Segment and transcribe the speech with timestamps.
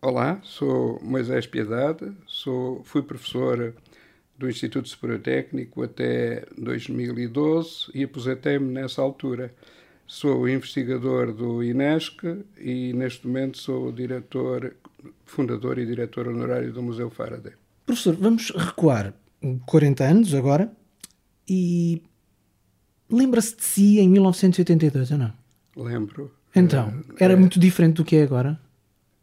[0.00, 3.74] Olá, sou Moisés Piedade, sou, fui professor
[4.38, 9.52] do Instituto Superior Técnico até 2012 e aposentei-me nessa altura.
[10.06, 14.76] Sou investigador do INESC e neste momento sou diretor,
[15.24, 17.54] fundador e diretor honorário do Museu Faraday.
[17.84, 19.12] Professor, vamos recuar
[19.66, 20.70] 40 anos agora
[21.48, 22.00] e
[23.10, 25.32] lembra-se de si em 1982 ou não?
[25.76, 26.32] Lembro.
[26.54, 28.67] Então, era muito diferente do que é agora?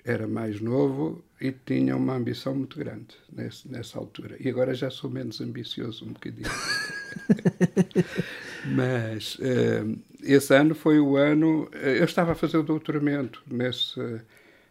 [0.05, 4.37] Era mais novo e tinha uma ambição muito grande nesse, nessa altura.
[4.39, 6.47] E agora já sou menos ambicioso um bocadinho.
[8.65, 11.63] Mas uh, esse ano foi o ano.
[11.73, 14.21] Uh, eu estava a fazer o doutoramento nesse,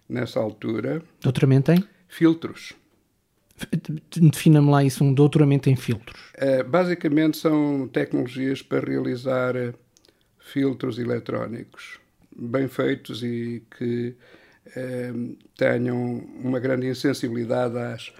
[0.08, 1.02] nessa altura.
[1.20, 1.82] Doutoramento em?
[2.06, 2.72] Filtros.
[4.16, 6.30] Defina-me lá isso, um doutoramento em filtros.
[6.36, 9.54] Uh, basicamente são tecnologias para realizar
[10.38, 11.98] filtros eletrónicos
[12.36, 14.14] bem feitos e que
[15.56, 18.12] tenham uma grande insensibilidade às,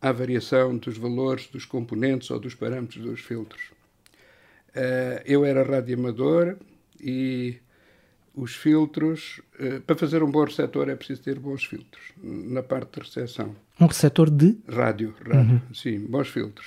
[0.00, 3.62] à variação dos valores dos componentes ou dos parâmetros dos filtros.
[4.70, 6.56] Uh, eu era radioamador
[6.98, 7.58] e
[8.34, 12.94] os filtros, uh, para fazer um bom receptor é preciso ter bons filtros na parte
[12.94, 13.54] de recepção.
[13.78, 14.56] Um receptor de?
[14.66, 15.74] Rádio, rádio, uhum.
[15.74, 16.66] sim, bons filtros.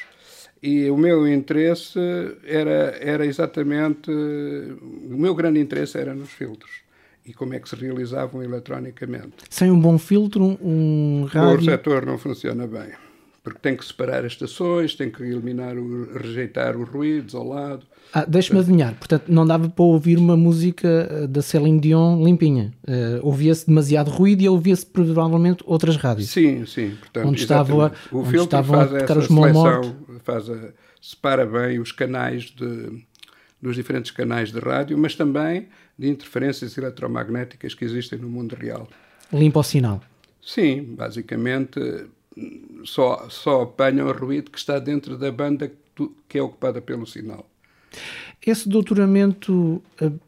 [0.61, 1.99] E o meu interesse
[2.43, 4.09] era, era exatamente.
[4.09, 6.84] O meu grande interesse era nos filtros
[7.25, 9.33] e como é que se realizavam eletronicamente.
[9.49, 11.53] Sem um bom filtro, um rádio...
[11.53, 12.89] O receptor não funciona bem,
[13.43, 17.85] porque tem que separar as estações, tem que eliminar, o, rejeitar os ruídos ao lado.
[18.13, 22.71] Ah, Deixa-me adivinhar, portanto, não dava para ouvir uma música eh, da Céline Dion limpinha.
[22.87, 26.29] Uh, ouvia-se demasiado ruído e ouvia-se provavelmente outras rádios.
[26.29, 26.95] Sim, sim.
[26.99, 30.69] Portanto, onde estava, o onde filtro faz essa seleção, faz a,
[31.01, 33.03] separa bem os canais de,
[33.61, 38.87] dos diferentes canais de rádio, mas também de interferências eletromagnéticas que existem no mundo real.
[39.31, 40.01] Limpa o sinal?
[40.41, 41.79] Sim, basicamente
[42.83, 45.71] só, só apanha o ruído que está dentro da banda
[46.27, 47.49] que é ocupada pelo sinal.
[48.45, 50.19] Esse doutoramento uh,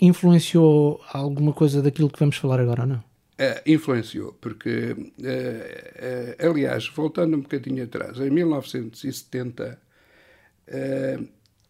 [0.00, 2.96] influenciou alguma coisa daquilo que vamos falar agora não?
[2.96, 9.80] Uh, influenciou, porque, uh, aliás, voltando um bocadinho atrás, em 1970,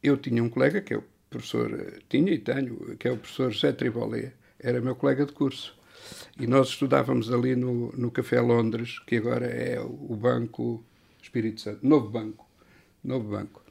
[0.03, 3.17] eu tinha um colega, que é o professor, eh, tinha e tenho, que é o
[3.17, 5.77] professor José Tribolé, era meu colega de curso.
[6.39, 10.85] E nós estudávamos ali no, no Café Londres, que agora é o Banco
[11.23, 12.47] Espírito Santo, Novo Banco.
[13.03, 13.63] Novo Banco.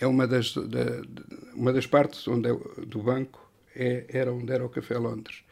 [0.00, 1.02] É uma das, da,
[1.54, 2.54] uma das partes onde é,
[2.86, 5.42] do banco é, era onde era o Café Londres.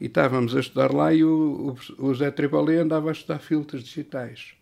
[0.00, 3.84] E estávamos a estudar lá e o, o, o Zé Tribolé andava a estudar filtros
[3.84, 4.54] digitais.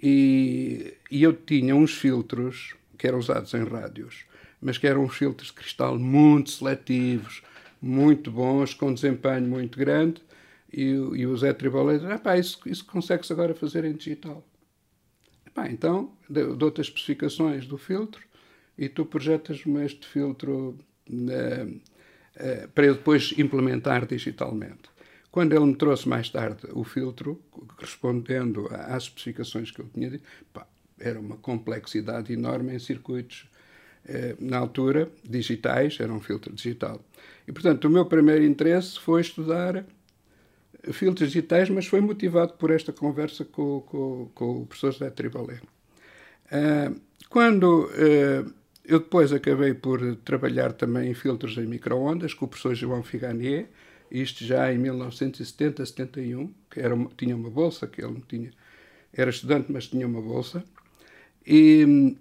[0.00, 4.24] E, e eu tinha uns filtros que eram usados em rádios,
[4.64, 7.42] mas que eram filtros de cristal muito seletivos,
[7.80, 10.22] muito bons, com desempenho muito grande.
[10.72, 14.42] E, e o Zé Tribolé disse: ah, isso, isso consegue-se agora fazer em digital.
[15.46, 18.22] Epá, então, dou-te as especificações do filtro
[18.76, 20.78] e tu projetas-me este filtro
[21.10, 24.94] uh, uh, para eu depois implementar digitalmente.
[25.30, 27.38] Quando ele me trouxe mais tarde o filtro,
[27.78, 30.66] respondendo às especificações que eu tinha dito, pá,
[30.98, 33.53] era uma complexidade enorme em circuitos eh,
[34.38, 37.00] na altura, digitais, era um filtro digital.
[37.48, 39.84] E, portanto, o meu primeiro interesse foi estudar
[40.92, 45.60] filtros digitais, mas foi motivado por esta conversa com, com, com o professor José Tribalé.
[46.46, 48.52] Uh, quando uh,
[48.84, 53.68] eu depois acabei por trabalhar também em filtros em microondas com o professor João Figanier,
[54.10, 58.50] isto já em 1970, 71, que era tinha uma bolsa, que ele tinha,
[59.12, 60.62] era estudante, mas tinha uma bolsa.
[61.46, 62.16] E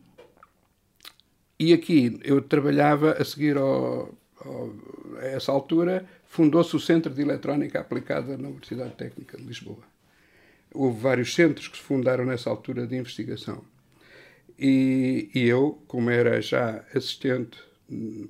[1.69, 4.73] e aqui eu trabalhava a seguir ao, ao,
[5.19, 9.83] a essa altura, fundou-se o Centro de Eletrónica Aplicada na Universidade Técnica de Lisboa.
[10.73, 13.63] Houve vários centros que se fundaram nessa altura de investigação.
[14.57, 17.57] E, e eu, como era já assistente,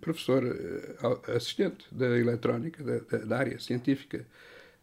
[0.01, 4.25] professor eh, assistente da eletrónica, da, da área científica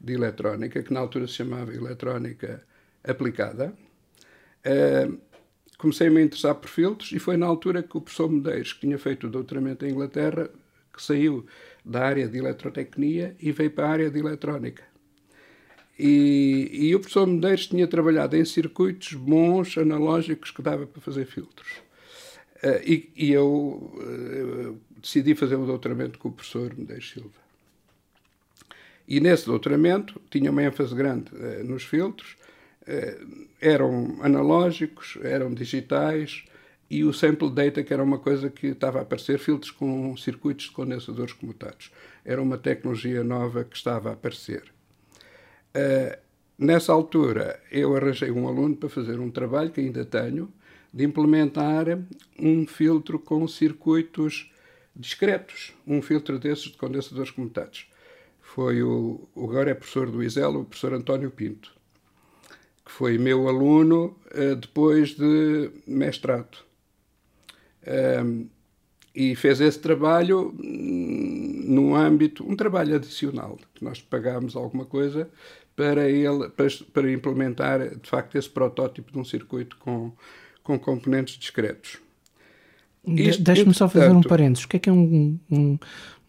[0.00, 2.62] de eletrónica, que na altura se chamava Eletrónica
[3.04, 3.74] Aplicada,
[4.64, 5.20] uh,
[5.80, 8.98] comecei-me a interessar por filtros e foi na altura que o professor Medeiros, que tinha
[8.98, 10.50] feito o doutoramento em Inglaterra,
[10.92, 11.46] que saiu
[11.82, 14.82] da área de eletrotecnia e veio para a área de eletrónica.
[15.98, 21.24] E, e o professor Medeiros tinha trabalhado em circuitos bons, analógicos, que dava para fazer
[21.24, 21.68] filtros.
[22.62, 27.40] Uh, e, e, eu uh, decidi fazer o doutoramento com o professor Medeiros Silva.
[29.08, 32.36] E nesse doutoramento tinha uma ênfase grande uh, nos filtros,
[33.60, 36.44] eram analógicos, eram digitais
[36.90, 40.66] e o sample data, que era uma coisa que estava a aparecer, filtros com circuitos
[40.66, 41.92] de condensadores comutados.
[42.24, 44.64] Era uma tecnologia nova que estava a aparecer.
[45.72, 46.18] Uh,
[46.58, 50.52] nessa altura, eu arranjei um aluno para fazer um trabalho que ainda tenho,
[50.92, 51.86] de implementar
[52.36, 54.52] um filtro com circuitos
[54.94, 57.88] discretos, um filtro desses de condensadores comutados.
[58.40, 61.72] Foi o, agora é professor do ISEL, o professor António Pinto,
[62.90, 66.58] que foi meu aluno uh, depois de mestrado.
[69.14, 75.28] E fez esse trabalho hum, no âmbito, um trabalho adicional, que nós pagámos alguma coisa
[75.74, 80.12] para ele, para, para implementar de facto esse protótipo de um circuito com,
[80.62, 81.98] com componentes discretos.
[83.04, 84.64] Deixe-me só fazer um parênteses.
[84.64, 85.78] O que é que é um, um,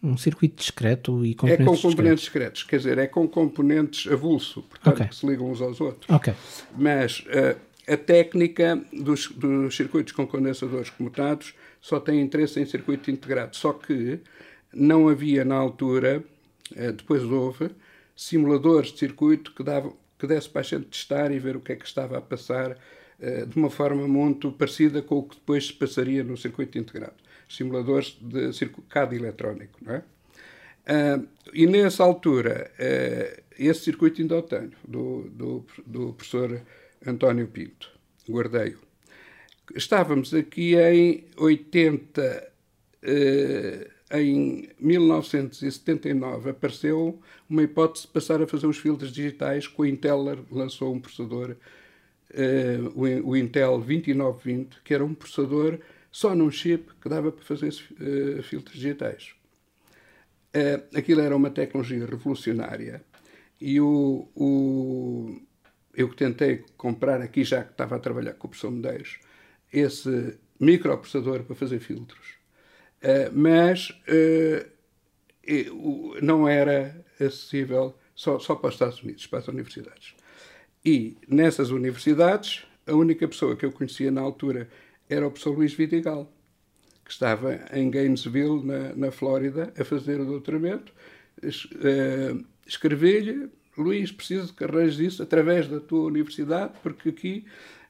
[0.02, 2.22] um circuito discreto e componentes É com componentes discretos?
[2.22, 5.06] discretos, quer dizer, é com componentes avulso, portanto, okay.
[5.06, 6.10] que se ligam uns aos outros.
[6.10, 6.34] Okay.
[6.76, 7.56] Mas uh,
[7.86, 13.56] a técnica dos, dos circuitos com condensadores comutados só tem interesse em circuito integrado.
[13.56, 14.20] Só que
[14.72, 16.24] não havia na altura,
[16.72, 17.70] uh, depois houve,
[18.16, 21.72] simuladores de circuito que, davam, que desse para a gente testar e ver o que
[21.72, 25.68] é que estava a passar uh, de uma forma muito parecida com o que depois
[25.68, 27.14] se passaria no circuito integrado.
[27.48, 30.02] Simuladores de circuito eletrónico, não é?
[30.82, 36.60] Uh, e nessa altura, uh, esse circuito ainda o tenho, do, do, do professor
[37.06, 37.88] António Pinto,
[38.28, 38.78] guardei-o.
[39.76, 42.50] Estávamos aqui em 80,
[43.04, 49.86] uh, em 1979 apareceu uma hipótese de passar a fazer os filtros digitais, com o
[49.86, 51.56] Intel lançou um processador,
[53.24, 55.78] o Intel 2920, que era um processador
[56.12, 57.72] só num chip que dava para fazer
[58.42, 59.34] filtros digitais.
[60.54, 63.02] Uh, aquilo era uma tecnologia revolucionária
[63.58, 65.40] e o, o,
[65.94, 69.18] eu que tentei comprar aqui, já que estava a trabalhar com o professor Medeiros,
[69.72, 72.34] esse microprocessador para fazer filtros.
[73.02, 74.72] Uh, mas uh,
[76.20, 80.14] não era acessível só, só para os Estados Unidos, para as universidades.
[80.84, 84.68] E nessas universidades, a única pessoa que eu conhecia na altura
[85.12, 86.32] era o professor Luís Vidigal
[87.04, 90.92] que estava em Gainesville, na, na Flórida, a fazer o doutoramento.
[91.42, 97.44] Uh, Escrevi-lhe, Luís, preciso que arranjes isso através da tua universidade, porque aqui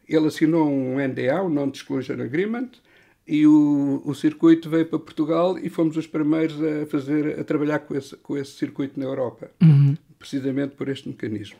[0.09, 2.71] ele assinou um NDA, um Non-Disclosure Agreement,
[3.27, 7.81] e o, o circuito veio para Portugal e fomos os primeiros a fazer a trabalhar
[7.81, 9.97] com esse, com esse circuito na Europa, uhum.
[10.19, 11.59] precisamente por este mecanismo.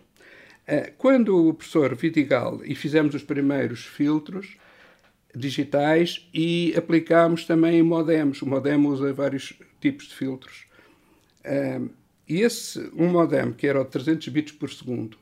[0.67, 4.57] Uh, quando o professor Vidigal e fizemos os primeiros filtros,
[5.35, 8.43] digitais e aplicámos também em modems.
[8.43, 10.67] O modem usa vários tipos de filtros.
[12.29, 15.17] e esse, um modem que era o 300 bits por segundo,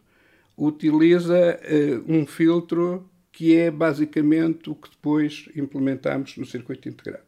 [0.57, 7.25] utiliza uh, um filtro que é basicamente o que depois implementamos no circuito integrado,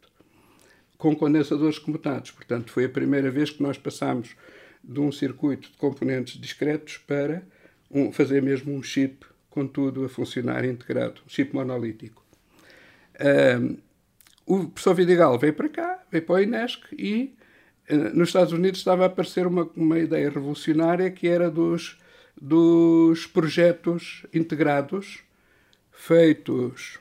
[0.98, 2.32] com condensadores comutados.
[2.32, 4.36] Portanto, foi a primeira vez que nós passamos
[4.84, 7.42] de um circuito de componentes discretos para
[7.90, 12.21] um, fazer mesmo um chip com tudo a funcionar integrado, um chip monolítico
[14.46, 17.34] o professor Vidigal veio para cá, veio para o INESC e
[17.90, 21.98] uh, nos Estados Unidos estava a aparecer uma, uma ideia revolucionária que era dos,
[22.40, 25.20] dos projetos integrados
[25.90, 26.98] feitos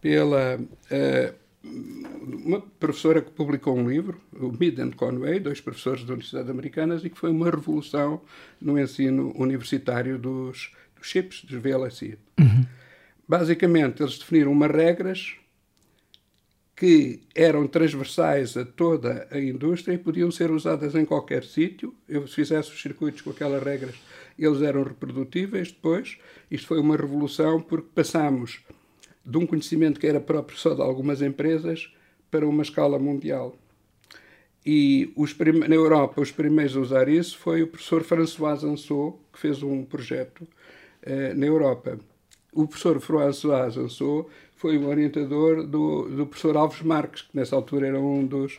[0.00, 6.50] pela uh, uma professora que publicou um livro, o Mead Conway, dois professores da Universidade
[6.50, 8.20] Americanas, e que foi uma revolução
[8.60, 12.18] no ensino universitário dos, dos chips, dos VLSI.
[12.38, 12.66] Uhum.
[13.26, 15.36] Basicamente, eles definiram umas regras
[16.76, 21.94] que eram transversais a toda a indústria e podiam ser usadas em qualquer sítio.
[22.08, 23.94] Eu, se fizesse os circuitos com aquelas regras,
[24.38, 26.18] eles eram reprodutíveis depois.
[26.50, 28.60] Isto foi uma revolução porque passámos
[29.24, 31.92] de um conhecimento que era próprio só de algumas empresas
[32.30, 33.56] para uma escala mundial.
[34.66, 35.12] E
[35.68, 39.84] na Europa, os primeiros a usar isso foi o professor François Anceau, que fez um
[39.84, 41.98] projeto uh, na Europa
[42.54, 47.88] o professor François Ansou foi o orientador do, do professor Alves Marques, que nessa altura
[47.88, 48.54] era um dos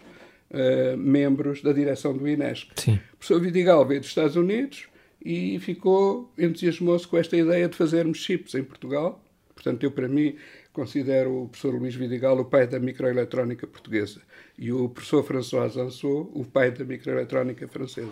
[0.51, 2.67] uh, membros da direção do INESC.
[2.75, 2.99] Sim.
[3.13, 4.87] O professor Vidigal veio dos Estados Unidos
[5.23, 9.23] e ficou, entusiasmou-se com esta ideia de fazermos chips em Portugal.
[9.55, 10.35] Portanto, eu, para mim,
[10.73, 14.21] considero o professor Luís Vidigal o pai da microeletrónica portuguesa
[14.59, 18.11] e o professor François Ansou o pai da microeletrónica francesa.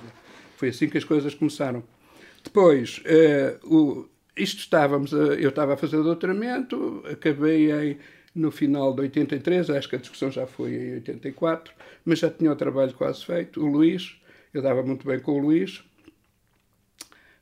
[0.55, 1.83] Foi assim que as coisas começaram.
[2.43, 7.97] Depois, uh, o, isto estávamos, eu estava a fazer doutoramento, acabei em,
[8.33, 11.73] no final de 83, acho que a discussão já foi em 84,
[12.03, 13.63] mas já tinha o trabalho quase feito.
[13.63, 14.19] O Luís,
[14.53, 15.83] eu dava muito bem com o Luís.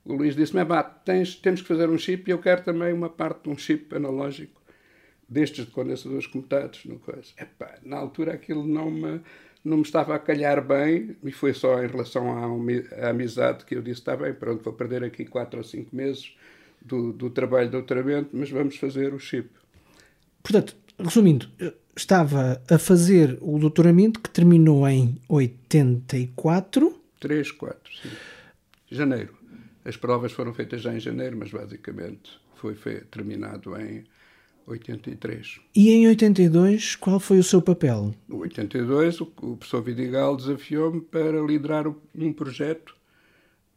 [0.04, 0.62] O Luís disse-me:
[1.06, 3.96] tens, temos que fazer um chip e eu quero também uma parte de um chip
[3.96, 4.62] analógico
[5.30, 6.84] destes de condensadores comutados.
[6.86, 7.32] No coisa.
[7.38, 9.22] Epá, na altura aquilo não me
[9.64, 13.76] não me estava a calhar bem, e foi só em relação à, à amizade que
[13.76, 16.36] eu disse: está bem, pronto, vou perder aqui quatro ou cinco meses
[16.82, 19.50] do, do trabalho de doutoramento, mas vamos fazer o chip.
[20.44, 21.48] Portanto, resumindo,
[21.96, 27.00] estava a fazer o doutoramento que terminou em 84.
[27.20, 28.10] 3, 4, sim.
[28.90, 29.34] Janeiro.
[29.84, 34.04] As provas foram feitas já em janeiro, mas basicamente foi, foi terminado em
[34.68, 35.60] 83.
[35.76, 38.14] E em 82, qual foi o seu papel?
[38.30, 42.96] Em 82, o, o professor Vidigal desafiou-me para liderar um projeto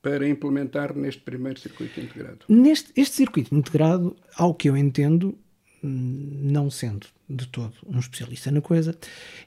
[0.05, 2.41] para implementar neste primeiro circuito integrado.
[2.47, 5.35] Neste este circuito integrado, ao que eu entendo,
[5.83, 8.95] não sendo de todo um especialista na coisa,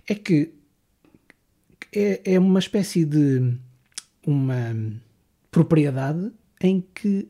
[0.08, 0.52] é que
[1.94, 3.54] é, é uma espécie de
[4.26, 4.76] uma
[5.52, 7.30] propriedade em que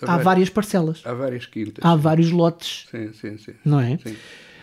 [0.00, 1.02] há, há várias, parcelas.
[1.04, 1.84] Há várias quintas.
[1.84, 2.00] Há sim.
[2.00, 2.86] vários lotes.
[2.92, 3.54] Sim, sim, sim.
[3.64, 3.98] Não é?
[3.98, 4.16] Sim.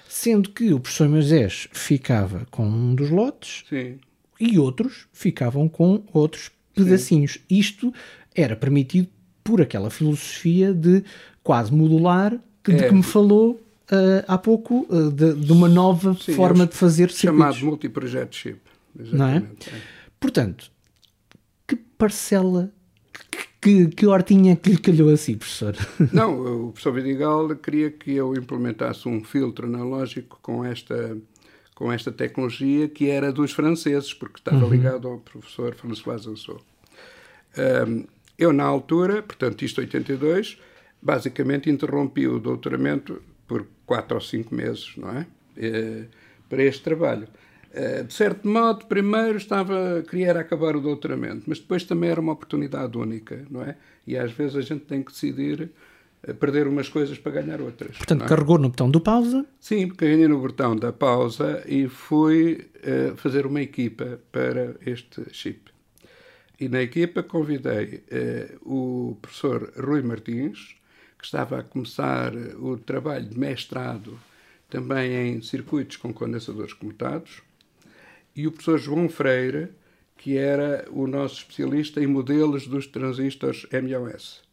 [0.08, 4.00] Sendo que o professor Moisés ficava com um dos lotes sim.
[4.40, 7.34] e outros ficavam com outros pedacinhos.
[7.34, 7.40] Sim.
[7.50, 7.94] Isto
[8.36, 9.08] era permitido
[9.44, 11.04] por aquela filosofia de
[11.44, 12.76] quase modular que, é.
[12.76, 13.52] de que me falou
[13.92, 17.56] uh, há pouco, uh, de, de, uma nova Sim, forma de fazer circuitos.
[17.56, 18.60] Chamado multiprojeto chip.
[18.96, 19.38] Não é?
[19.38, 19.82] é?
[20.20, 20.72] Portanto,
[21.68, 22.72] que parcela,
[23.62, 25.76] que, que hortinha que lhe calhou assim, professor?
[26.12, 31.18] Não, o professor Vidigal queria que eu implementasse um filtro analógico com esta
[31.76, 34.72] com esta tecnologia que era dos franceses, porque estava uhum.
[34.72, 36.62] ligado ao professor François Anceau.
[37.88, 38.06] Um,
[38.38, 40.58] eu, na altura, portanto, isto 82,
[41.02, 45.28] basicamente interrompi o doutoramento por quatro ou cinco meses, não é?
[45.58, 46.06] E,
[46.50, 47.28] para este trabalho.
[48.08, 52.98] De certo modo, primeiro estava, queria acabar o doutoramento, mas depois também era uma oportunidade
[52.98, 53.76] única, não é?
[54.08, 55.70] E às vezes a gente tem que decidir
[56.34, 57.98] perder umas coisas para ganhar outras.
[57.98, 58.28] Portanto, é?
[58.28, 59.46] carregou no botão do pausa?
[59.60, 65.72] Sim, carreguei no botão da pausa e fui uh, fazer uma equipa para este chip.
[66.60, 70.76] E na equipa convidei uh, o professor Rui Martins,
[71.18, 74.18] que estava a começar o trabalho de mestrado
[74.70, 77.42] também em circuitos com condensadores comutados,
[78.36, 79.70] e o professor João Freire,
[80.18, 84.45] que era o nosso especialista em modelos dos transistores MOS.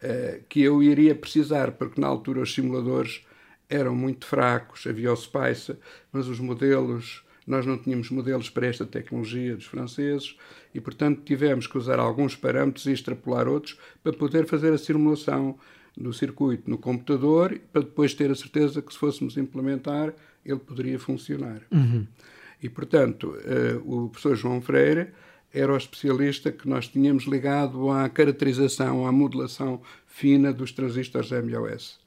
[0.00, 3.24] Eh, que eu iria precisar, porque na altura os simuladores
[3.68, 5.76] eram muito fracos, havia o Spice,
[6.12, 10.36] mas os modelos, nós não tínhamos modelos para esta tecnologia dos franceses
[10.72, 15.58] e, portanto, tivemos que usar alguns parâmetros e extrapolar outros para poder fazer a simulação
[15.96, 20.14] do circuito no computador, para depois ter a certeza que se fôssemos implementar,
[20.44, 21.60] ele poderia funcionar.
[21.72, 22.06] Uhum.
[22.62, 25.08] E, portanto, uh, o professor João Freire
[25.52, 31.98] era o especialista que nós tínhamos ligado à caracterização, à modelação fina dos transistores MOS.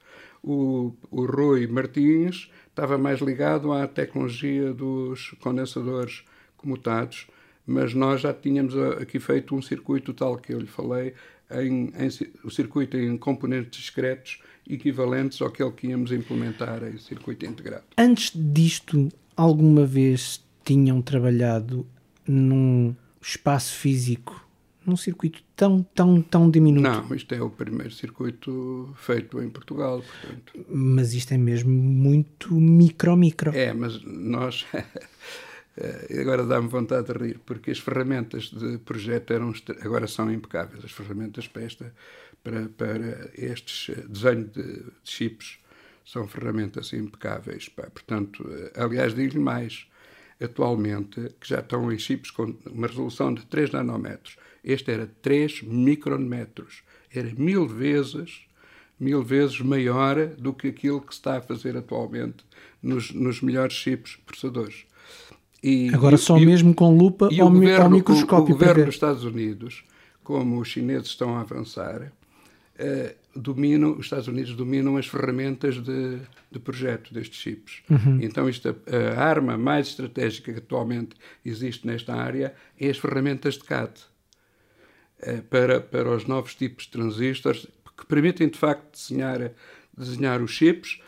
[0.42, 6.24] O, o Rui Martins estava mais ligado à tecnologia dos condensadores
[6.56, 7.26] comutados,
[7.66, 11.14] mas nós já tínhamos aqui feito um circuito tal que eu lhe falei,
[11.50, 12.08] em, em,
[12.44, 17.84] o circuito em componentes discretos equivalentes ao que íamos implementar em circuito integrado.
[17.98, 21.86] Antes disto, alguma vez tinham trabalhado
[22.26, 24.42] num espaço físico
[24.84, 26.88] num circuito tão, tão, tão diminuto.
[26.88, 30.66] Não, isto é o primeiro circuito feito em Portugal, portanto.
[30.68, 33.56] Mas isto é mesmo muito micro, micro.
[33.56, 34.66] É, mas nós...
[36.20, 40.84] agora dá-me vontade de rir, porque as ferramentas de projeto eram, agora são impecáveis.
[40.84, 41.94] As ferramentas para, esta,
[42.42, 45.58] para, para estes desenho de chips
[46.04, 47.68] são ferramentas impecáveis.
[47.68, 47.84] Pá.
[47.84, 49.86] Portanto, aliás, digo-lhe mais
[50.42, 54.36] atualmente, que já estão em chips com uma resolução de 3 nanômetros.
[54.64, 56.82] Este era 3 micrometros.
[57.14, 58.42] Era mil vezes,
[58.98, 62.44] mil vezes maior do que aquilo que se está a fazer atualmente
[62.82, 64.84] nos, nos melhores chips processadores.
[65.62, 68.54] E, Agora e, só e, mesmo com lupa ou, governo, microscópio.
[68.54, 69.84] O, o governo dos Estados Unidos,
[70.24, 72.12] como os chineses estão a avançar,
[72.76, 76.18] eh, dominam, os Estados Unidos dominam as ferramentas de,
[76.50, 77.82] de projeto destes chips.
[77.90, 78.18] Uhum.
[78.20, 83.64] Então, isto, a, arma mais estratégica que atualmente existe nesta área é as ferramentas de
[83.64, 83.92] CAD
[85.20, 89.52] eh, para, para os novos tipos de transistores que permitem, de facto, desenhar,
[89.96, 91.00] desenhar os chips,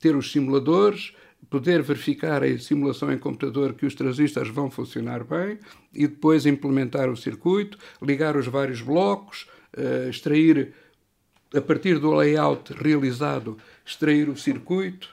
[0.00, 1.14] ter os simuladores,
[1.48, 5.58] poder verificar a simulação em computador que os transistores vão funcionar bem
[5.92, 9.46] e depois implementar o circuito, ligar os vários blocos,
[9.76, 10.74] uh, extrair
[11.54, 15.08] a partir do layout realizado, extrair o circuito,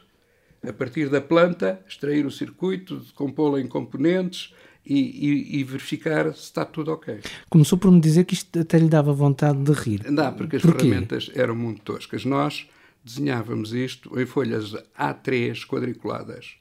[0.68, 4.54] a partir da planta, extrair o circuito, compô-lo em componentes
[4.86, 7.20] e, e, e, verificar se está tudo ok.
[7.50, 10.10] Começou por me dizer que isto até lhe dava vontade de rir.
[10.10, 10.86] Não, porque as Porquê?
[10.86, 12.26] ferramentas eram muito toscas.
[12.26, 12.68] Nós
[13.04, 16.56] desenhávamos isto em folhas A3 quadriculadas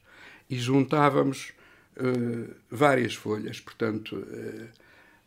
[0.50, 1.52] e juntávamos
[1.97, 4.68] uh, várias folhas, portanto, uh,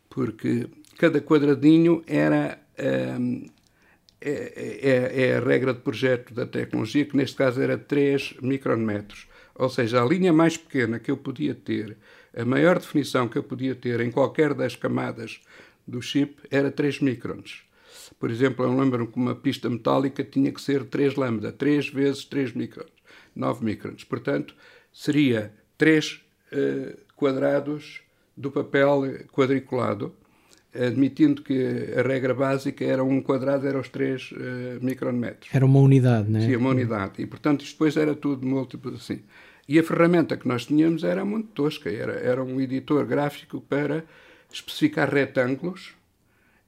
[0.08, 0.68] porque
[0.98, 2.58] cada quadradinho era.
[3.18, 3.46] Um,
[4.24, 9.26] é, é, é, a regra de projeto da tecnologia, que neste caso era 3 micrometros.
[9.54, 11.96] Ou seja, a linha mais pequena que eu podia ter,
[12.36, 15.40] a maior definição que eu podia ter em qualquer das camadas
[15.86, 17.64] do chip era 3 microns.
[18.18, 22.24] Por exemplo, eu lembro que uma pista metálica tinha que ser 3 lambda, 3 vezes
[22.24, 22.90] 3 microns,
[23.34, 24.04] 9 microns.
[24.04, 24.54] Portanto,
[24.92, 26.18] seria 3 uh,
[26.52, 28.02] eh, quadrados
[28.36, 30.14] do papel quadriculado,
[30.74, 35.50] admitindo que a regra básica era um quadrado, era os 3 uh, eh, micrometros.
[35.52, 36.46] Era uma unidade, não é?
[36.46, 37.14] Sim, uma unidade.
[37.18, 39.20] E, portanto, isto depois era tudo múltiplo assim.
[39.68, 44.04] E a ferramenta que nós tínhamos era muito tosca, era, era um editor gráfico para
[44.50, 45.94] especificar retângulos,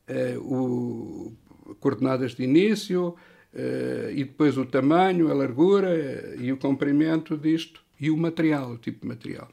[0.08, 1.32] uh, o,
[1.80, 3.08] coordenadas de início
[3.54, 8.78] uh, e depois o tamanho, a largura e o comprimento disto e o material, o
[8.78, 9.48] tipo de material.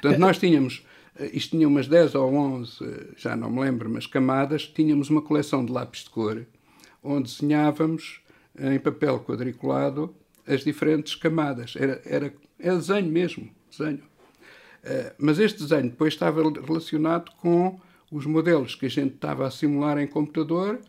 [0.00, 0.84] Portanto, nós tínhamos,
[1.32, 5.64] isto tinha umas 10 ou 11, já não me lembro, mas camadas, tínhamos uma coleção
[5.64, 6.44] de lápis de cor,
[7.02, 8.20] onde desenhávamos
[8.58, 10.14] em papel quadriculado
[10.46, 11.74] as diferentes camadas.
[11.76, 14.02] Era, era, era desenho mesmo, desenho.
[15.18, 17.78] mas este desenho depois estava relacionado com
[18.10, 20.80] os modelos que a gente estava a simular em computador,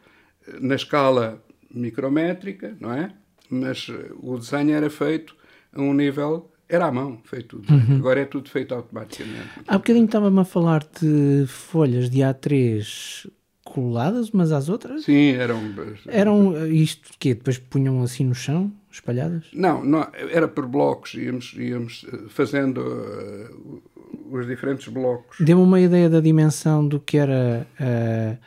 [0.60, 3.12] na escala micrométrica, não é?
[3.50, 5.36] Mas eh, o desenho era feito
[5.74, 7.74] a um nível era à mão, feito tudo.
[7.74, 7.98] Uhum.
[7.98, 9.50] Agora é tudo feito automaticamente.
[9.67, 13.29] Há bocadinho estava-me a falar de folhas de A3
[13.63, 15.03] coladas umas às outras?
[15.03, 15.60] Sim, eram.
[16.07, 19.45] Eram eh, isto que depois punham assim no chão, espalhadas?
[19.53, 23.84] Não, não era por blocos, íamos, íamos eh, fazendo uh,
[24.31, 25.38] os diferentes blocos.
[25.39, 27.67] Deu-me uma ideia da dimensão do que era.
[27.79, 28.38] Uh,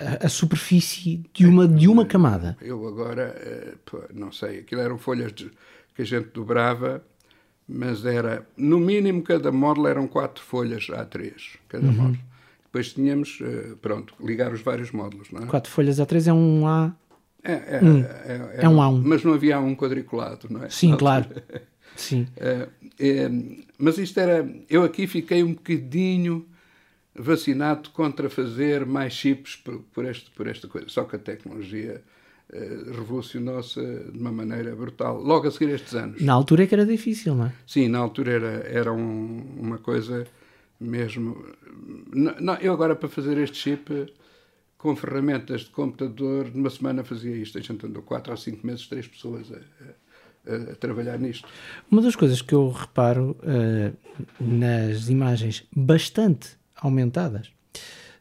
[0.00, 2.58] a, a, superfície de uma, de uma camada.
[2.60, 3.34] Eu agora,
[4.12, 5.50] não sei, aquilo eram folhas de,
[5.94, 7.02] que a gente dobrava,
[7.68, 11.32] mas era, no mínimo, cada módulo eram quatro folhas A3,
[11.68, 11.92] cada uhum.
[11.92, 12.18] módulo.
[12.64, 15.46] Depois tínhamos, eh, pronto, ligar os vários módulos, não é?
[15.46, 16.94] Quatro folhas A3 é um A...
[17.44, 18.00] É, é, hum.
[18.00, 19.02] é, é, é um A1.
[19.04, 20.70] Mas não havia um quadriculado, não é?
[20.70, 21.26] Sim, claro.
[21.96, 22.26] Sim.
[22.36, 23.30] É, é,
[23.78, 24.48] mas isto era.
[24.70, 26.46] Eu aqui fiquei um bocadinho
[27.14, 30.88] vacinado contra fazer mais chips por, por, este, por esta coisa.
[30.88, 32.00] Só que a tecnologia eh,
[32.52, 36.20] revolucionou-se de uma maneira brutal, logo a seguir estes anos.
[36.20, 37.52] Na altura é que era difícil, não é?
[37.66, 40.26] Sim, na altura era, era um, uma coisa
[40.78, 41.44] mesmo.
[42.12, 44.12] Não, eu agora, para fazer este chip,
[44.76, 47.56] com ferramentas de computador, numa semana fazia isto.
[47.56, 51.48] A gente andou 4 ou 5 meses, três pessoas a, a, a, trabalhar nisto.
[51.90, 53.96] Uma das coisas que eu reparo uh,
[54.38, 57.50] nas imagens bastante aumentadas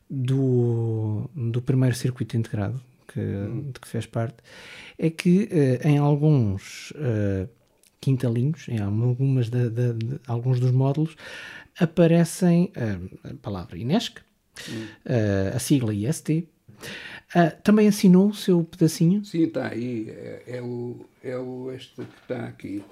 [0.09, 2.79] do, do primeiro circuito integrado
[3.13, 3.19] que,
[3.71, 4.37] de que fez parte,
[4.97, 7.49] é que uh, em alguns uh,
[7.99, 11.15] quintalinhos, em algumas de, de, de, alguns dos módulos,
[11.79, 14.19] aparecem uh, a palavra INESC,
[15.55, 16.47] a sigla IST.
[17.63, 19.23] também assinou o seu pedacinho?
[19.25, 20.09] Sim, está aí.
[20.09, 22.83] É, é, o, é o este que está aqui.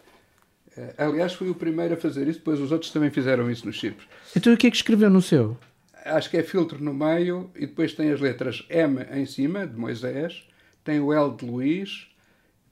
[0.79, 3.75] Eh, aliás, fui o primeiro a fazer isso, depois os outros também fizeram isso nos
[3.75, 4.05] chips.
[4.35, 5.57] Então o que é que escreveu no seu?
[6.05, 9.77] Acho que é filtro no meio e depois tem as letras M em cima, de
[9.77, 10.43] Moisés,
[10.83, 12.07] tem o L de Luís,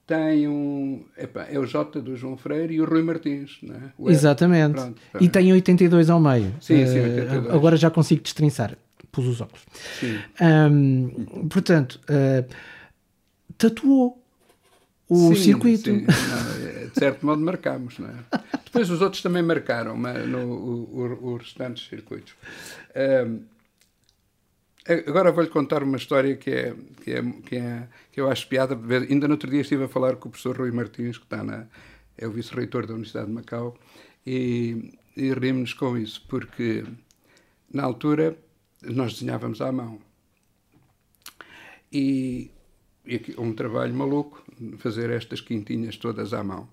[0.08, 1.06] tem um.
[1.18, 4.12] Epa, é o J do João Freire e o Rui Martins, não é?
[4.12, 4.76] Exatamente.
[4.76, 6.54] Pronto, e tem 82 ao meio.
[6.62, 7.46] Sim, sim, 82.
[7.46, 8.78] Uh, agora já consigo destrinçar.
[9.12, 9.66] Pus os óculos.
[10.00, 10.18] Sim.
[10.42, 12.48] Um, portanto, uh,
[13.58, 14.24] tatuou
[15.10, 15.90] o sim, circuito.
[15.90, 16.06] Sim.
[16.06, 18.16] Não, é, de certo modo marcámos, não é?
[18.66, 22.36] Depois os outros também marcaram mas no, o, os restantes circuitos.
[23.26, 23.42] Um,
[25.08, 28.78] agora vou-lhe contar uma história que é, que é, que é que eu acho piada.
[29.10, 31.68] Ainda no outro dia estive a falar com o professor Rui Martins, que está na,
[32.18, 33.78] é o vice-reitor da Universidade de Macau,
[34.26, 36.84] e, e rimos com isso, porque
[37.72, 38.38] na altura
[38.82, 40.00] nós desenhávamos à mão.
[41.92, 42.52] E
[43.08, 44.44] e um trabalho maluco,
[44.78, 46.68] fazer estas quintinhas todas à mão.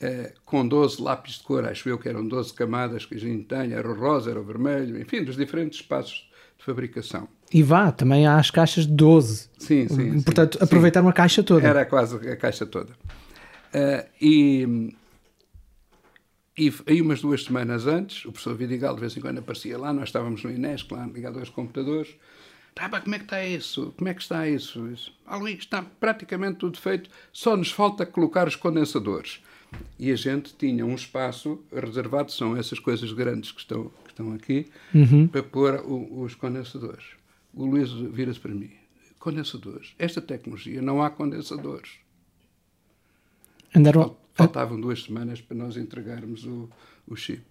[0.00, 3.44] Uh, com 12 lápis de cor, acho eu que eram 12 camadas que a gente
[3.44, 6.28] tem, era o rosa, era o vermelho, enfim, dos diferentes espaços
[6.58, 7.28] de fabricação.
[7.52, 9.48] E vá, também há as caixas de 12.
[9.58, 10.22] Sim, sim.
[10.22, 11.06] Portanto, sim, aproveitar sim.
[11.06, 11.66] uma caixa toda.
[11.66, 12.92] Era quase a caixa toda.
[12.92, 14.94] Uh, e,
[16.58, 19.92] e aí, umas duas semanas antes, o professor Vidigal de vez em quando aparecia lá,
[19.92, 22.14] nós estávamos no Inesc, lá ligado aos computadores,
[22.74, 23.94] Tá, como é que está isso?
[23.96, 24.88] Como é que está isso?
[24.88, 25.14] isso?
[25.26, 29.42] Ah, Luís, está praticamente tudo feito, só nos falta colocar os condensadores.
[29.98, 34.32] E a gente tinha um espaço reservado, são essas coisas grandes que estão, que estão
[34.34, 35.26] aqui, uhum.
[35.26, 37.04] para pôr o, os condensadores.
[37.54, 38.70] O Luís vira-se para mim:
[39.18, 39.94] condensadores?
[39.98, 41.90] Esta tecnologia não há condensadores.
[43.74, 44.16] Andaram...
[44.34, 46.68] Faltavam duas semanas para nós entregarmos o,
[47.06, 47.42] o chip.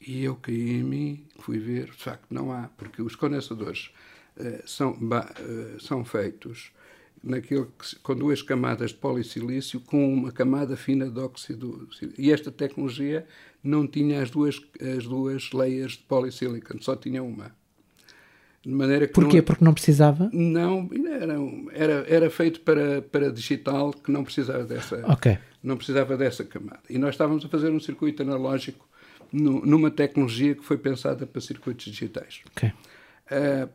[0.00, 3.90] E eu caí em mim, fui ver, de facto não há, porque os condensadores
[4.36, 6.72] uh, são, uh, são feitos
[7.22, 11.88] naquilo que, com duas camadas de polissilício com uma camada fina de óxido.
[12.16, 13.26] E esta tecnologia
[13.62, 14.60] não tinha as duas,
[14.96, 17.56] as duas layers de polysilicon, só tinha uma.
[18.62, 19.38] De maneira que Porquê?
[19.38, 20.30] Não, Porque não precisava?
[20.32, 21.34] Não, era,
[21.72, 25.38] era, era feito para, para digital que não precisava dessa, okay.
[25.62, 26.82] não precisava dessa camada.
[26.90, 28.87] E nós estávamos a fazer um circuito analógico
[29.32, 32.42] no, numa tecnologia que foi pensada para circuitos digitais.
[32.52, 32.70] Okay.
[32.70, 33.68] Uh,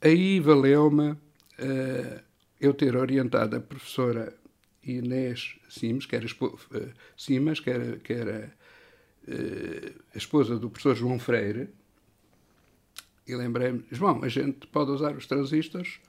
[0.00, 2.22] aí valeu-me uh,
[2.60, 4.34] eu ter orientado a professora
[4.82, 6.58] Inês Simas, que era, uh,
[7.16, 8.52] Simas, que era, que era
[10.12, 11.68] a esposa do professor João Freire,
[13.26, 16.00] e lembrei-me, João, a gente pode usar os transistores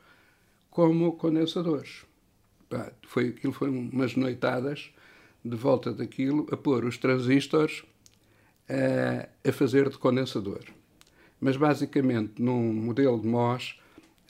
[0.71, 2.06] como condensadores.
[2.67, 4.91] Pá, foi, aquilo foi umas noitadas
[5.45, 7.84] de volta daquilo a pôr os transistores
[8.69, 10.63] a, a fazer de condensador.
[11.39, 13.80] Mas basicamente num modelo de MOS,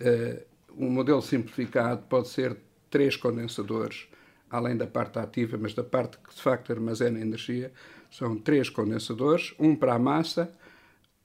[0.02, 0.44] uh,
[0.78, 2.58] um modelo simplificado pode ser
[2.90, 4.08] três condensadores,
[4.50, 7.72] além da parte ativa, mas da parte que de facto armazena energia,
[8.12, 10.56] são três condensadores, um para a massa,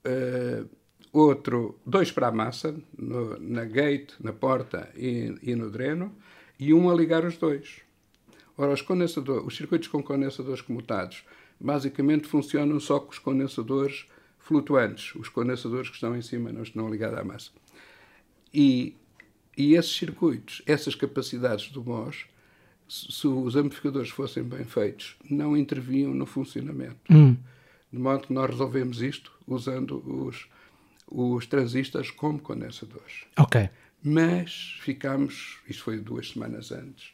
[0.06, 0.68] uh,
[1.12, 6.14] outro, dois para a massa, no, na gate, na porta e, e, no dreno,
[6.58, 7.82] e um a ligar os dois.
[8.56, 11.24] Ora, os, condensadores, os circuitos com condensadores comutados
[11.60, 14.06] basicamente funcionam só com os condensadores
[14.38, 17.50] flutuantes, os condensadores que estão em cima, não estão ligados à massa.
[18.52, 18.94] E,
[19.56, 22.26] e esses circuitos, essas capacidades do MOS,
[22.88, 26.96] se os amplificadores fossem bem feitos, não intervinham no funcionamento.
[27.10, 27.36] Hum.
[27.92, 30.46] De modo que nós resolvemos isto usando os
[31.10, 33.24] os transistores como condensadores.
[33.36, 33.68] Ok.
[34.02, 37.12] Mas ficámos, isto foi duas semanas antes,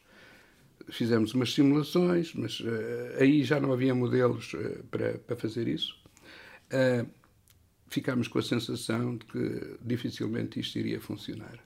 [0.88, 2.66] fizemos umas simulações, mas uh,
[3.20, 5.96] aí já não havia modelos uh, para, para fazer isso.
[6.66, 7.06] Uh,
[7.88, 11.58] ficámos com a sensação de que dificilmente isto iria funcionar.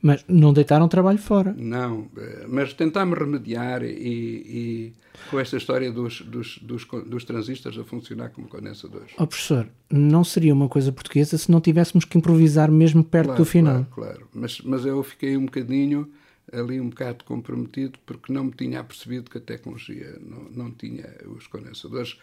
[0.00, 1.54] Mas não deitaram trabalho fora.
[1.56, 2.10] Não,
[2.48, 4.92] mas tentámos remediar e, e
[5.30, 9.12] com esta história dos, dos, dos, dos, transistores a funcionar como condensadores.
[9.16, 13.42] Oh, professor, não seria uma coisa portuguesa se não tivéssemos que improvisar mesmo perto claro,
[13.42, 13.86] do final.
[13.92, 14.28] Claro, claro.
[14.34, 16.10] Mas, mas eu fiquei um bocadinho
[16.52, 21.06] ali um bocado comprometido porque não me tinha apercebido que a tecnologia não, não tinha
[21.26, 22.18] os condensadores.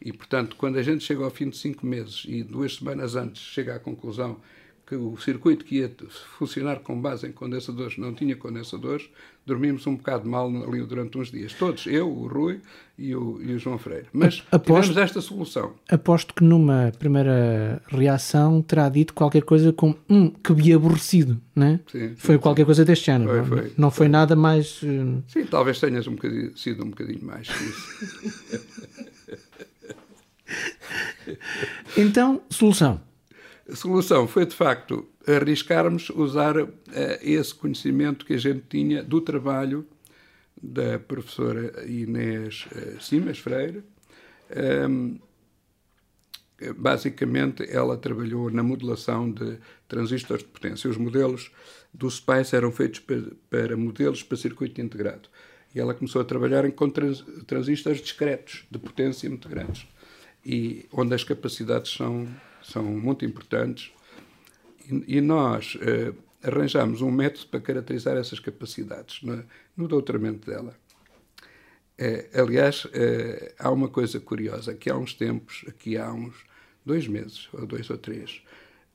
[0.00, 3.42] E, portanto, quando a gente chega ao fim de cinco meses e duas semanas antes
[3.42, 4.40] chega à conclusão
[4.86, 5.90] que o circuito que ia
[6.38, 9.08] funcionar com base em condensadores não tinha condensadores,
[9.46, 11.54] dormimos um bocado mal ali durante uns dias.
[11.54, 12.60] Todos, eu, o Rui
[12.98, 14.06] e o, e o João Freire.
[14.12, 15.72] Mas aposto, tivemos esta solução.
[15.88, 21.80] Aposto que numa primeira reação terá dito qualquer coisa como hum, que bem aborrecido, né?
[21.90, 23.30] Sim, sim, foi qualquer coisa deste género.
[23.30, 24.82] Foi, não, foi, não foi, foi, nada mais.
[24.82, 25.22] Uh...
[25.28, 26.16] Sim, talvez tenhas um
[26.54, 28.64] sido um bocadinho mais que isso.
[31.96, 33.00] então, solução.
[33.72, 36.68] Solução foi, de facto, arriscarmos usar uh,
[37.22, 39.86] esse conhecimento que a gente tinha do trabalho
[40.62, 43.82] da professora Inês uh, Simas Freire.
[44.88, 45.18] Um,
[46.76, 50.90] basicamente, ela trabalhou na modelação de transistores de potência.
[50.90, 51.50] Os modelos
[51.92, 55.28] do SPICE eram feitos para, para modelos para circuito integrado.
[55.74, 59.86] E ela começou a trabalhar com trans, transistores discretos, de potência muito grandes,
[60.44, 62.28] e onde as capacidades são
[62.64, 63.92] são muito importantes,
[64.90, 69.44] e, e nós uh, arranjamos um método para caracterizar essas capacidades no,
[69.76, 70.74] no doutoramento dela.
[71.98, 76.34] Uh, aliás, uh, há uma coisa curiosa, que há uns tempos, aqui há uns
[76.84, 78.42] dois meses, ou dois ou três,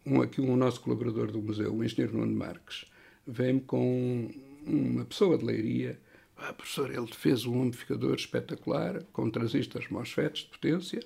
[0.05, 2.86] um, aqui um nosso colaborador do museu, o engenheiro Nuno Marques,
[3.25, 4.29] veio-me com
[4.65, 5.99] uma pessoa de leiria,
[6.38, 10.99] ah, professor, ele fez um amplificador espetacular, com transistores MOSFETs de potência,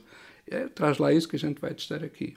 [0.48, 2.36] é, traz lá isso que a gente vai testar aqui.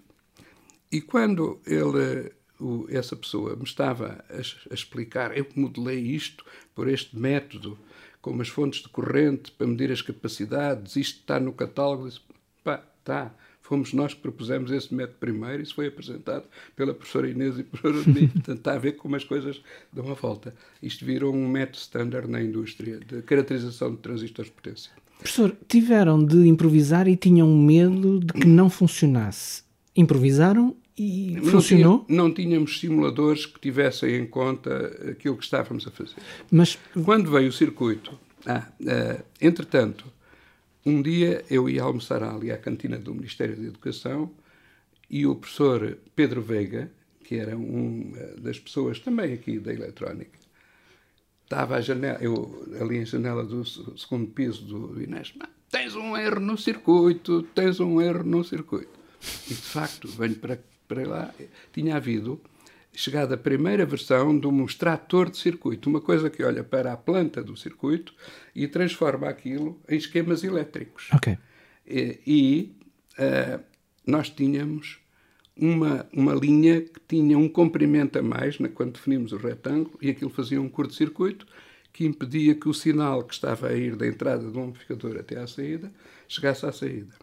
[0.90, 6.44] E quando ele, o, essa pessoa me estava a, a, explicar, eu modelei isto
[6.74, 7.78] por este método,
[8.22, 12.20] com umas fontes de corrente para medir as capacidades, isto está no catálogo, disse,
[12.62, 13.34] pá, está.
[13.62, 16.44] Fomos nós que propusemos esse método primeiro, isso foi apresentado
[16.76, 18.30] pela professora Inês e professora Denis.
[18.34, 19.60] Portanto, está a ver como as coisas
[19.92, 20.54] dão a volta.
[20.80, 24.92] Isto virou um método standard na indústria de caracterização de transistores de potência.
[25.18, 29.65] Professor, tiveram de improvisar e tinham medo de que não funcionasse
[29.96, 32.04] improvisaram e não funcionou?
[32.04, 36.16] Tinha, não tínhamos simuladores que tivessem em conta aquilo que estávamos a fazer.
[36.50, 40.06] Mas quando veio o circuito, ah, ah, entretanto,
[40.84, 44.30] um dia eu ia almoçar ali à cantina do Ministério da Educação
[45.10, 46.90] e o professor Pedro Veiga,
[47.24, 50.38] que era uma das pessoas também aqui da eletrónica,
[51.42, 55.34] estava à janela, eu ali em janela do segundo piso do Inés,
[55.70, 58.95] tens um erro no circuito, tens um erro no circuito.
[59.46, 61.34] E, de facto, venho para, para lá,
[61.72, 62.40] tinha havido
[62.96, 66.96] chegado a primeira versão de um extrator de circuito, uma coisa que olha para a
[66.96, 68.14] planta do circuito
[68.54, 71.08] e transforma aquilo em esquemas elétricos.
[71.12, 71.36] Ok.
[71.86, 72.76] E, e
[73.18, 73.62] uh,
[74.06, 74.98] nós tínhamos
[75.56, 80.10] uma, uma linha que tinha um comprimento a mais né, quando definimos o retângulo e
[80.10, 81.46] aquilo fazia um curto-circuito
[81.92, 85.46] que impedia que o sinal que estava a ir da entrada do amplificador até à
[85.46, 85.92] saída
[86.28, 87.14] chegasse à saída.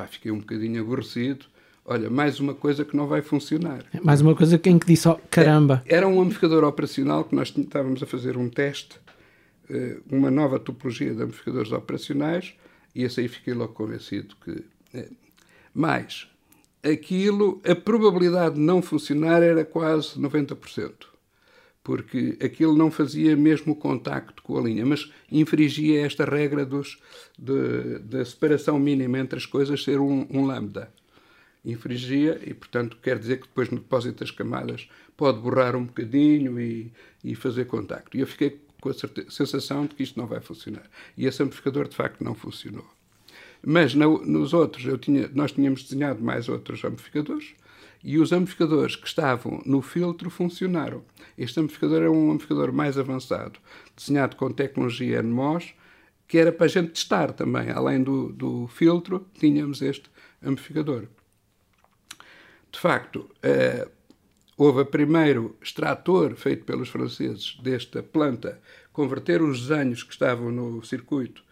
[0.00, 1.44] Pá, fiquei um bocadinho aborrecido.
[1.84, 3.84] Olha, mais uma coisa que não vai funcionar.
[4.02, 5.82] Mais uma coisa que, em que disse, oh, caramba.
[5.84, 8.98] Era um amplificador operacional que nós estávamos a fazer um teste,
[9.68, 12.54] eh, uma nova topologia de amplificadores operacionais,
[12.94, 14.64] e esse aí fiquei logo convencido que.
[14.94, 15.10] Eh,
[15.74, 16.26] mais,
[16.82, 21.09] aquilo, a probabilidade de não funcionar era quase 90%
[21.82, 26.98] porque aquilo não fazia mesmo contacto com a linha, mas infringia esta regra dos,
[27.38, 30.92] de, da separação mínima entre as coisas ser um, um lambda.
[31.64, 36.58] Infringia e, portanto, quer dizer que depois no depósito das camadas pode borrar um bocadinho
[36.58, 38.16] e, e fazer contacto.
[38.16, 40.84] E eu fiquei com a certeza, sensação de que isto não vai funcionar.
[41.16, 42.86] E esse amplificador, de facto, não funcionou.
[43.62, 47.54] Mas no, nos outros, eu tinha, nós tínhamos desenhado mais outros amplificadores,
[48.02, 51.04] e os amplificadores que estavam no filtro funcionaram.
[51.36, 53.58] Este amplificador é um amplificador mais avançado,
[53.96, 55.74] desenhado com tecnologia NMOS,
[56.26, 57.70] que era para a gente testar também.
[57.70, 60.08] Além do, do filtro, tínhamos este
[60.42, 61.06] amplificador.
[62.70, 63.88] De facto, eh,
[64.56, 68.60] houve primeiro extrator feito pelos franceses desta planta,
[68.92, 71.42] converter os desenhos que estavam no circuito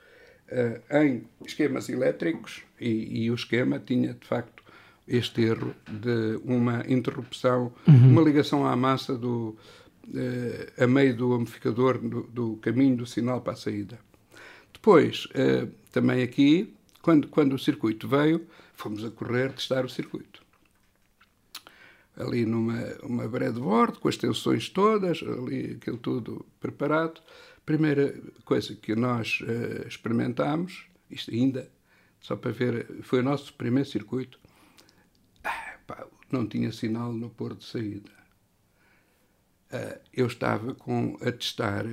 [0.46, 4.62] eh, em esquemas elétricos, e, e o esquema tinha, de facto,
[5.08, 8.10] este erro de uma interrupção, uhum.
[8.10, 9.56] uma ligação à massa do,
[10.08, 13.98] uh, a meio do amplificador, do, do, caminho do sinal para a saída.
[14.72, 20.42] Depois, uh, também aqui, quando, quando o circuito veio, fomos a correr testar o circuito.
[22.16, 27.20] Ali numa uma breadboard, com as tensões todas, ali aquilo tudo preparado.
[27.64, 31.70] Primeira coisa que nós uh, experimentámos, isto ainda,
[32.20, 34.38] só para ver, foi o nosso primeiro circuito,
[36.30, 38.10] não tinha sinal no porto de saída.
[39.70, 41.84] Uh, eu estava com, a testar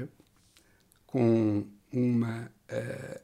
[1.05, 3.21] com uma, uh,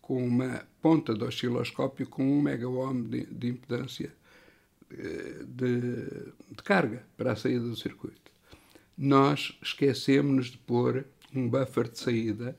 [0.00, 4.12] com uma ponta do osciloscópio com 1 megaohm de, de impedância
[4.90, 8.32] uh, de, de, carga para a saída do circuito.
[8.96, 11.04] Nós esquecemos de pôr
[11.34, 12.56] um buffer de saída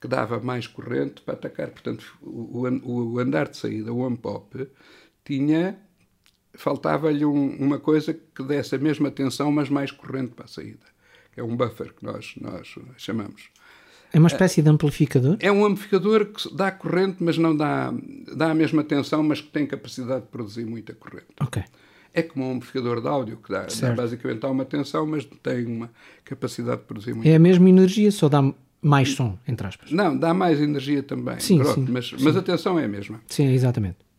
[0.00, 1.70] que dava mais corrente para atacar.
[1.70, 4.68] Portanto, o, o, o andar de saída, o on-pop,
[5.24, 5.78] tinha
[6.54, 10.86] faltava-lhe um, uma coisa que desse a mesma tensão, mas mais corrente para a saída.
[11.36, 13.48] É um buffer que nós, nós chamamos.
[14.12, 15.36] É uma espécie de amplificador?
[15.38, 17.92] É um amplificador que dá corrente, mas não dá,
[18.34, 21.28] dá a mesma tensão, mas que tem capacidade de produzir muita corrente.
[21.40, 21.62] Ok.
[22.12, 25.64] É como um amplificador de áudio, que dá, dá basicamente dá uma tensão, mas tem
[25.64, 25.88] uma
[26.24, 29.92] capacidade de produzir muita É a mesma energia, só dá mais som, entre aspas.
[29.92, 31.38] Não, dá mais energia também.
[31.38, 32.16] Sim, Pronto, sim, mas, sim.
[32.18, 33.20] mas a tensão é a mesma.
[33.28, 34.09] Sim, exatamente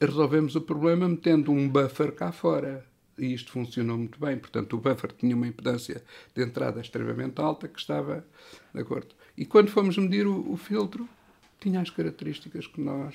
[0.00, 2.84] resolvemos o problema metendo um buffer cá fora.
[3.18, 4.36] E isto funcionou muito bem.
[4.36, 6.04] Portanto, o buffer tinha uma impedância
[6.34, 8.24] de entrada extremamente alta que estava
[8.74, 9.14] de acordo.
[9.36, 11.08] E quando fomos medir o, o filtro,
[11.58, 13.14] tinha as características que nós,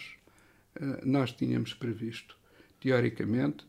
[0.80, 2.36] uh, nós tínhamos previsto,
[2.80, 3.66] teoricamente,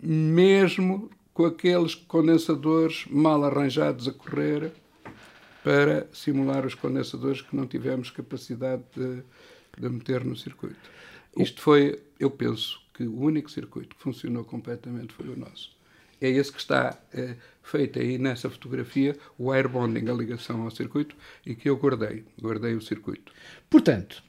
[0.00, 4.72] mesmo com aqueles condensadores mal arranjados a correr
[5.62, 9.22] para simular os condensadores que não tivemos capacidade de,
[9.78, 10.90] de meter no circuito.
[11.36, 15.74] Isto foi, eu penso, que o único circuito que funcionou completamente foi o nosso.
[16.20, 20.70] É esse que está é, feito aí nessa fotografia, o wire bonding, a ligação ao
[20.70, 22.24] circuito, e que eu guardei.
[22.38, 23.32] Guardei o circuito.
[23.70, 24.22] Portanto,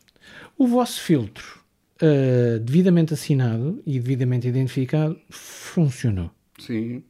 [0.58, 1.60] o vosso filtro,
[2.02, 6.32] uh, devidamente assinado e devidamente identificado, funcionou.
[6.58, 7.04] Sim.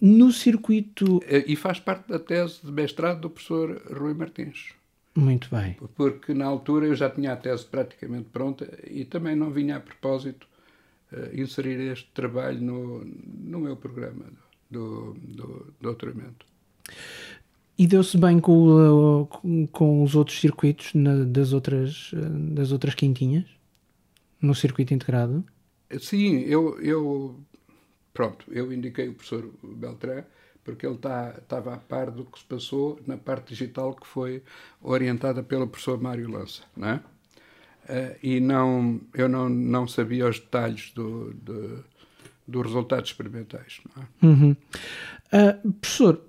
[0.00, 1.20] No circuito.
[1.28, 4.77] E faz parte da tese de mestrado do professor Rui Martins.
[5.18, 5.76] Muito bem.
[5.96, 9.80] Porque na altura eu já tinha a tese praticamente pronta e também não vinha a
[9.80, 10.46] propósito
[11.12, 14.26] uh, inserir este trabalho no, no meu programa
[14.70, 16.46] do, do doutoramento.
[17.76, 22.12] E deu-se bem com, com, com, os outros circuitos na, das, outras,
[22.54, 23.44] das outras quintinhas?
[24.40, 25.44] No circuito integrado?
[25.98, 27.40] Sim, eu, eu
[28.14, 30.22] pronto, eu indiquei o professor Beltrán
[30.68, 34.42] porque ele estava a par do que se passou na parte digital que foi
[34.82, 36.94] orientada pelo professor Mário Lança, não é?
[36.96, 41.82] Uh, e não, eu não, não sabia os detalhes do, do,
[42.46, 43.80] dos resultados experimentais.
[43.96, 44.26] É?
[44.26, 44.50] Uhum.
[45.32, 46.20] Uh, professor,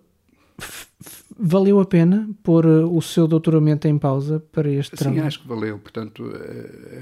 [1.37, 5.23] valeu a pena pôr o seu doutoramento em pausa para este Sim, tramo?
[5.23, 5.79] acho que valeu.
[5.79, 6.31] Portanto,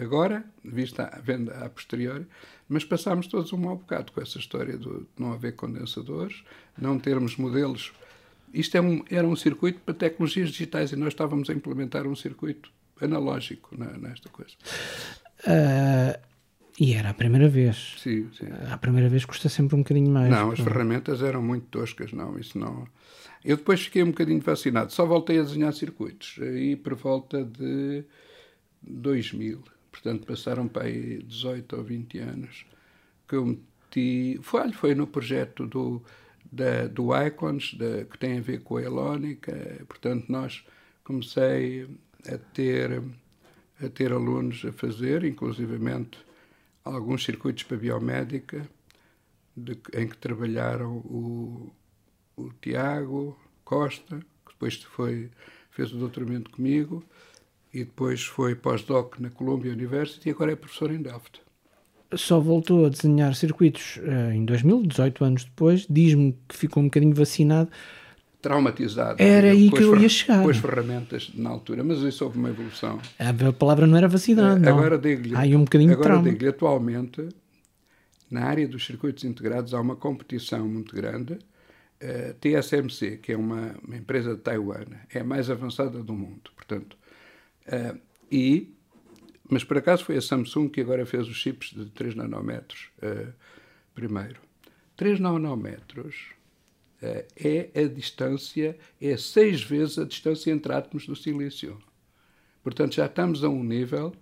[0.02, 2.26] agora, vista a venda a posteriori,
[2.68, 6.44] mas passámos todos um mau bocado com essa história de não haver condensadores,
[6.78, 7.94] não termos modelos.
[8.54, 12.16] Isto é um, era um circuito para tecnologias digitais e nós estávamos a implementar um
[12.16, 14.54] circuito analógico nesta coisa.
[15.46, 16.20] Uh,
[16.80, 17.96] e era a primeira vez.
[17.98, 18.48] Sim, sim.
[18.72, 20.30] A primeira vez custa sempre um bocadinho mais.
[20.30, 22.88] Não, as ferramentas eram muito toscas, não, isso não.
[23.44, 28.04] Eu depois fiquei um bocadinho fascinado, só voltei a desenhar circuitos, aí por volta de
[28.82, 29.64] 2000.
[29.98, 32.66] Portanto, passaram para aí 18 ou 20 anos
[33.28, 34.40] que eu meti.
[34.44, 36.04] Foi, foi no projeto do,
[36.52, 39.54] da, do Icons, da, que tem a ver com a Elónica.
[39.88, 40.64] Portanto, nós
[41.04, 41.90] comecei
[42.32, 43.02] a ter,
[43.82, 46.20] a ter alunos a fazer, inclusivamente
[46.86, 48.70] alguns circuitos para biomédica,
[49.56, 51.74] de, em que trabalharam o,
[52.36, 55.32] o Tiago Costa, que depois foi,
[55.72, 57.04] fez o doutoramento comigo,
[57.78, 61.42] e depois foi pós-doc na Columbia University e agora é professor em Delft.
[62.16, 65.86] Só voltou a desenhar circuitos uh, em 2018 anos depois.
[65.88, 67.70] Diz-me que ficou um bocadinho vacinado.
[68.42, 69.22] Traumatizado.
[69.22, 70.42] Era aí que eu ia chegar.
[70.42, 73.00] Com as ferramentas na altura, mas isso houve uma evolução.
[73.20, 75.36] A palavra não era vacinado, Agora digo-lhe.
[75.36, 77.30] Há um bocadinho agora de digo-lhe, atualmente,
[78.32, 81.34] na área dos circuitos integrados, há uma competição muito grande.
[81.34, 86.52] Uh, TSMC, que é uma, uma empresa de Taiwan, é a mais avançada do mundo.
[86.56, 86.96] Portanto,
[87.68, 88.00] Uh,
[88.32, 88.74] e,
[89.50, 93.34] mas por acaso foi a Samsung que agora fez os chips de 3 nanômetros uh,
[93.94, 94.40] primeiro.
[94.96, 96.32] 3 nanômetros
[97.02, 101.78] uh, é a distância, é seis vezes a distância entre átomos do silício.
[102.64, 104.14] Portanto, já estamos a um nível.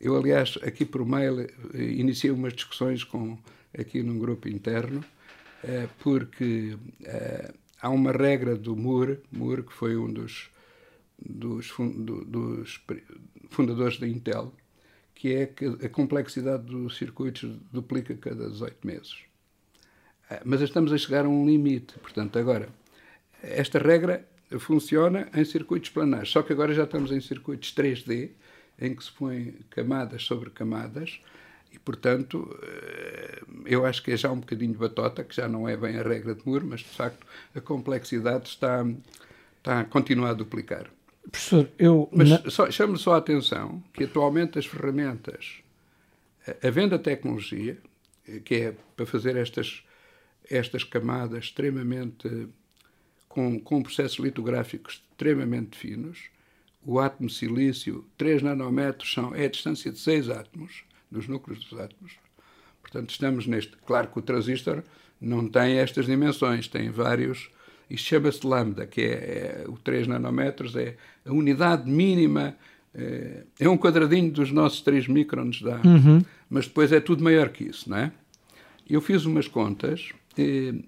[0.00, 3.38] Eu, aliás, aqui por mail iniciei umas discussões com,
[3.78, 5.04] aqui num grupo interno,
[5.98, 6.76] porque
[7.80, 10.49] há uma regra do Moore, Moore que foi um dos
[11.24, 11.72] dos,
[12.26, 12.80] dos
[13.50, 14.52] fundadores da Intel,
[15.14, 19.18] que é que a complexidade dos circuitos duplica cada 18 meses.
[20.30, 21.98] Ah, mas estamos a chegar a um limite.
[21.98, 22.68] Portanto, agora,
[23.42, 24.26] esta regra
[24.58, 28.30] funciona em circuitos planares, só que agora já estamos em circuitos 3D,
[28.80, 31.20] em que se põem camadas sobre camadas,
[31.72, 35.76] e, portanto, eh, eu acho que é já um bocadinho batota, que já não é
[35.76, 38.84] bem a regra de Moore, mas, de facto, a complexidade está,
[39.58, 40.90] está a continuar a duplicar.
[41.28, 42.08] Professor, eu.
[42.12, 42.50] Mas na...
[42.50, 45.62] só, chamo só a atenção que atualmente as ferramentas,
[46.62, 47.78] havendo a tecnologia,
[48.44, 49.82] que é para fazer estas,
[50.48, 52.48] estas camadas extremamente.
[53.28, 56.30] com, com processos litográficos extremamente finos,
[56.84, 61.78] o átomo silício, 3 nanômetros, são, é a distância de 6 átomos, dos núcleos dos
[61.78, 62.14] átomos.
[62.80, 63.76] Portanto, estamos neste.
[63.86, 64.82] Claro que o transistor
[65.20, 67.50] não tem estas dimensões, tem vários
[67.90, 72.56] isto chama-se lambda, que é, é, o 3 nanômetros, é a unidade mínima,
[72.94, 76.24] é, é, um quadradinho dos nossos 3 microns, dá, uhum.
[76.48, 78.12] mas depois é tudo maior que isso, não é?
[78.88, 80.10] Eu fiz umas contas,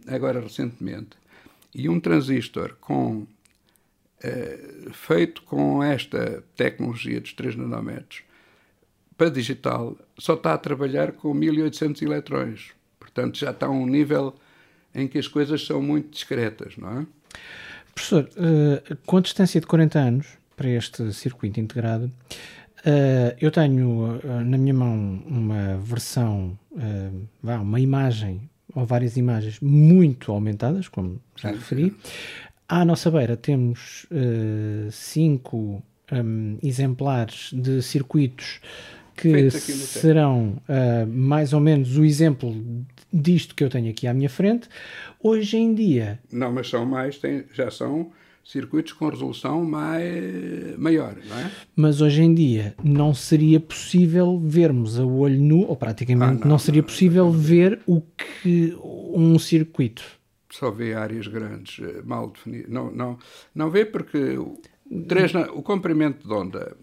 [0.06, 1.10] agora recentemente,
[1.74, 3.26] e um transistor com,
[4.22, 4.58] é,
[4.92, 8.22] feito com esta tecnologia dos 3 nanômetros,
[9.16, 12.72] para digital, só está a trabalhar com 1800 eletrões.
[12.98, 14.34] Portanto, já está a um nível
[14.94, 17.06] em que as coisas são muito discretas, não é?
[17.94, 20.26] Professor, uh, com a distância de 40 anos
[20.56, 26.58] para este circuito integrado, uh, eu tenho uh, na minha mão uma versão,
[27.42, 31.94] uma imagem ou várias imagens muito aumentadas, como já referi.
[32.66, 34.06] À nossa beira temos
[34.90, 38.60] cinco um, exemplares de circuitos
[39.16, 42.54] que serão uh, mais ou menos o exemplo
[43.12, 44.68] disto que eu tenho aqui à minha frente.
[45.22, 46.18] Hoje em dia.
[46.32, 48.10] Não, mas são mais, tem, já são
[48.44, 51.50] circuitos com resolução mais, maior, não é?
[51.76, 56.50] Mas hoje em dia não seria possível vermos a olho nu, ou praticamente ah, não,
[56.52, 58.76] não, seria não, possível não, ver o que
[59.14, 60.02] um circuito.
[60.50, 62.70] Só vê áreas grandes, eh, mal definidas.
[62.70, 63.18] Não, não,
[63.54, 64.36] não vê porque
[65.08, 66.76] três, o comprimento de onda,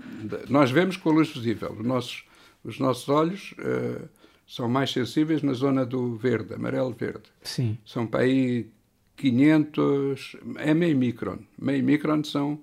[0.49, 1.73] nós vemos com a luz visível.
[1.73, 2.23] Os nossos,
[2.63, 4.07] os nossos olhos uh,
[4.47, 7.23] são mais sensíveis na zona do verde, amarelo-verde.
[7.43, 7.77] Sim.
[7.85, 8.69] São para aí
[9.17, 11.39] 500, é meio micron.
[11.57, 12.59] Meio micron são.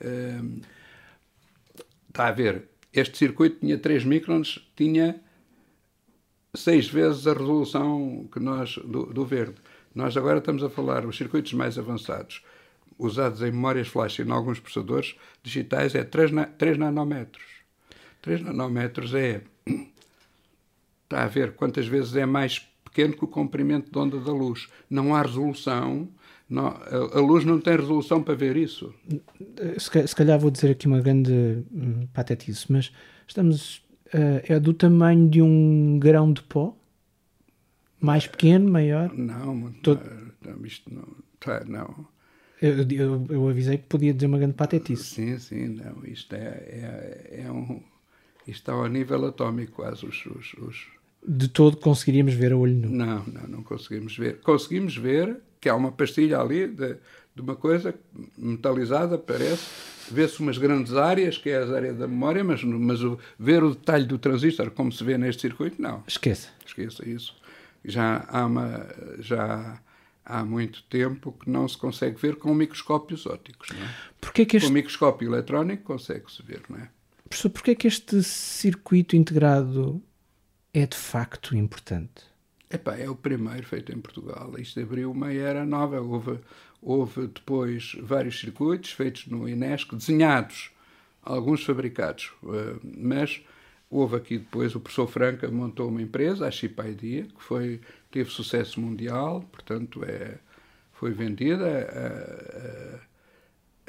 [0.00, 0.60] Uh,
[2.08, 5.20] está a ver, este circuito tinha 3 microns, tinha
[6.54, 9.56] seis vezes a resolução que nós do, do verde.
[9.94, 12.42] Nós agora estamos a falar os circuitos mais avançados
[12.98, 17.44] usados em memórias flash e em alguns processadores digitais é 3, na, 3 nanômetros.
[18.22, 19.42] 3 nanômetros é.
[21.04, 22.58] Está a ver quantas vezes é mais
[22.92, 24.68] pequeno que o comprimento de onda da luz.
[24.88, 26.08] Não há resolução,
[26.48, 28.94] Não, a, a, luz não tem resolução para ver isso.
[29.78, 32.92] Se, calhar vou dizer aqui uma grande hum, patetice, mas
[33.26, 33.82] estamos.
[34.06, 36.76] Uh, é do tamanho de um grão de pó?
[37.98, 39.10] Mais pequeno, maior?
[39.14, 40.02] Não, muito Todo...
[40.44, 41.06] não, isto não.
[41.40, 42.06] Tá, não.
[42.62, 45.02] Eu, eu, eu, avisei que podia dizer uma grande patetice.
[45.02, 46.06] Sim, sim, não.
[46.06, 47.82] Isto é, é, é um.
[48.46, 50.06] Isto está ao nível atómico, quase.
[50.06, 50.86] Os, os, os...
[51.26, 52.88] De todo conseguiríamos ver a olho nu?
[52.88, 54.38] Não, não, não conseguimos ver.
[54.42, 56.96] Conseguimos ver que há uma pastilha ali de,
[57.34, 57.94] de uma coisa
[58.38, 59.66] metalizada, parece.
[60.08, 63.70] Vê-se umas grandes áreas, que é a área da memória, mas, mas o, ver o
[63.70, 66.04] detalhe do transistor, como se vê neste circuito, não.
[66.06, 66.48] Esqueça.
[66.64, 67.34] Esqueça isso.
[67.84, 68.86] Já há, uma,
[69.18, 69.80] já
[70.24, 73.68] há muito tempo que não se consegue ver com microscópios ópticos.
[73.70, 73.94] Não é?
[74.20, 74.66] Porquê que este...
[74.66, 76.88] Com microscópio eletrónico consegue-se ver, não é?
[77.28, 80.02] Professor, porquê que este circuito integrado
[80.72, 82.24] é de facto importante?
[82.70, 84.52] Epá, é o primeiro feito em Portugal.
[84.58, 86.00] Isto abriu uma era nova.
[86.00, 86.38] Houve,
[86.80, 90.70] houve depois vários circuitos feitos no Inesco, desenhados,
[91.22, 93.42] alguns fabricados, eh, mas
[93.90, 97.80] houve aqui depois o professor Franca montou uma empresa, a Chip Idea, que foi,
[98.12, 100.38] teve sucesso mundial, portanto é,
[100.92, 103.00] foi vendida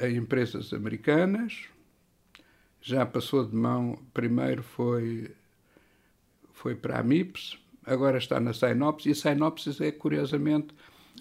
[0.00, 1.68] a, a, a empresas americanas,
[2.80, 5.30] já passou de mão, primeiro foi,
[6.52, 10.74] foi para a MIPS, agora está na Synopsys, e a Synopsys é, curiosamente,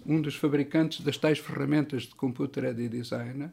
[0.05, 3.51] um dos fabricantes das tais ferramentas de Computer Aided Design,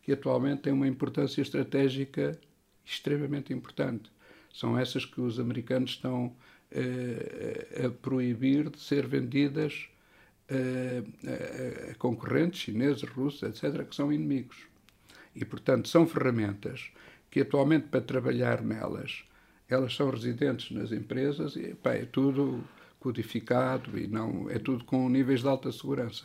[0.00, 2.38] que atualmente tem uma importância estratégica
[2.84, 4.10] extremamente importante.
[4.56, 9.88] São essas que os americanos estão uh, a proibir de ser vendidas
[10.50, 14.56] uh, a concorrentes chineses, russos, etc., que são inimigos.
[15.34, 16.90] E, portanto, são ferramentas
[17.30, 19.24] que atualmente, para trabalhar nelas,
[19.68, 22.64] elas são residentes nas empresas e pá, é tudo
[22.98, 26.24] codificado e não é tudo com níveis de alta segurança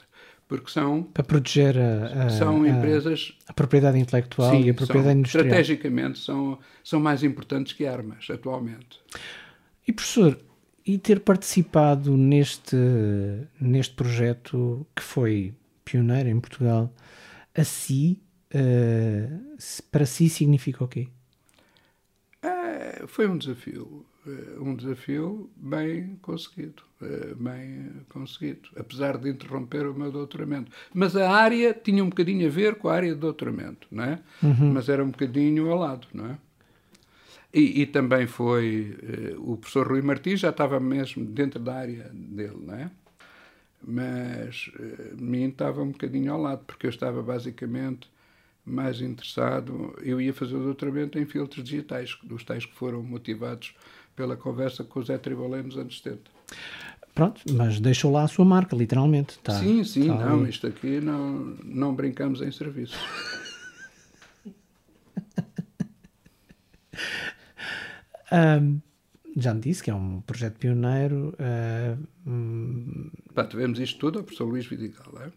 [0.52, 4.74] porque são para proteger a, a são empresas a, a propriedade intelectual sim, e a
[4.74, 5.46] propriedade são, industrial.
[5.46, 9.00] Estrategicamente são são mais importantes que armas atualmente.
[9.88, 10.38] E professor
[10.86, 12.76] e ter participado neste
[13.62, 15.54] neste projeto que foi
[15.86, 16.94] pioneiro em Portugal
[17.56, 18.20] a si
[18.54, 19.58] uh,
[19.90, 21.08] para si significa o quê?
[22.42, 24.11] É, foi um desafio, eh,
[24.60, 30.72] um desafio bem conseguido, eh, bem conseguido, apesar de interromper o meu doutoramento.
[30.94, 34.20] Mas a área tinha um bocadinho a ver com a área de doutoramento, não é?
[34.44, 34.74] Uhum.
[34.74, 36.38] Mas era um bocadinho ao lado, não é?
[37.54, 38.98] E, e também foi
[39.40, 42.92] o professor Rui Martins já estava mesmo dentro da área dele, não é?
[43.84, 44.72] Mas
[45.18, 48.08] mim estava um bocadinho ao lado, porque eu estava basicamente
[48.66, 53.76] mais interessado, eu ia fazer o doutoramento em filtros digitais, dos tais que foram motivados
[54.16, 56.32] pela conversa com o Zé Tribolé nos anos 70.
[57.14, 59.38] Pronto, mas deixou lá a sua marca, literalmente.
[59.40, 60.50] Tá, sim, sim, tá não, ali.
[60.50, 62.96] isto aqui não, não brincamos em serviço.
[68.32, 68.80] um,
[69.36, 71.36] já me disse que é um projeto pioneiro.
[71.38, 71.98] Uh,
[72.30, 73.12] um...
[73.34, 75.32] Pá, tivemos isto tudo ao professor Luís Vidigal, é?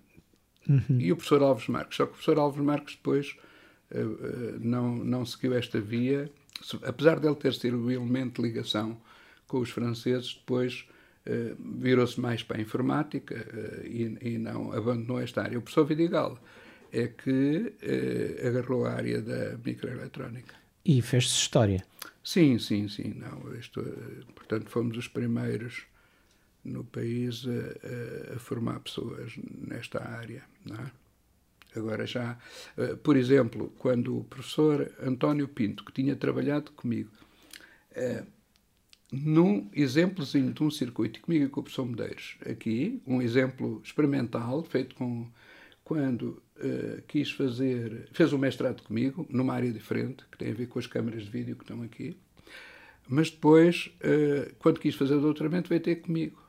[0.70, 1.00] Uhum.
[1.00, 1.96] E o professor Alves Marques.
[1.96, 3.36] Só que o professor Alves Marques depois
[3.92, 6.30] uh, uh, não, não seguiu esta via,
[6.82, 9.00] apesar dele ter sido o elemento de ligação
[9.46, 10.86] com os franceses, depois
[11.26, 13.34] uh, virou-se mais para a informática
[13.84, 15.58] e, e, não abandonou esta área.
[15.58, 16.38] O professor Vidigal
[16.92, 17.74] é que
[18.46, 20.54] agarrou a área da microeletrónica.
[20.84, 21.84] E fez-se história.
[22.22, 23.14] Sim, sim, sim.
[23.16, 23.82] Não, isto,
[24.34, 25.84] portanto, fomos os primeiros
[26.64, 29.34] no país a, a, formar pessoas
[29.68, 30.42] nesta área.
[30.70, 31.03] É?
[31.74, 32.38] Agora já,
[32.76, 37.10] eh, por exemplo, quando o professor António Pinto, que tinha trabalhado comigo,
[37.92, 38.24] eh,
[39.12, 44.62] num exemplozinho de um circuito comigo e com o professor Medeiros, aqui, um exemplo experimental,
[44.64, 45.28] feito com
[45.84, 50.66] quando uh, quis fazer, fez um mestrado comigo, numa área diferente, que tem a ver
[50.66, 52.16] com as câmaras de vídeo que estão aqui,
[53.06, 53.94] mas depois,
[54.58, 56.42] quando quis fazer o doutoramento, veio ter comigo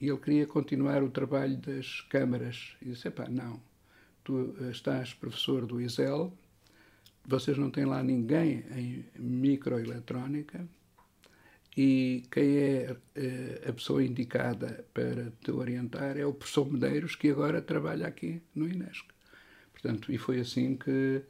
[0.00, 2.76] e ele queria continuar o trabalho das câmaras.
[2.80, 3.60] E disse: pá, não,
[4.28, 6.30] tu eh, estás professor do ISEL,
[7.26, 10.68] vocês não têm lá ninguém em microeletrónica
[11.74, 17.30] e quem é eh, a pessoa indicada para te orientar é o professor Medeiros, que
[17.30, 19.06] agora trabalha aqui no Inesc.
[19.72, 21.22] Portanto, e foi assim que,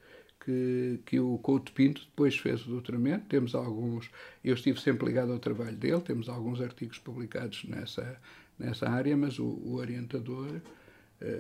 [0.44, 3.26] que, que o Couto Pinto depois fez o doutoramento.
[3.28, 4.10] Temos alguns,
[4.42, 8.20] eu estive sempre ligado ao trabalho dele, temos alguns artigos publicados nessa,
[8.58, 10.60] nessa área, mas o, o orientador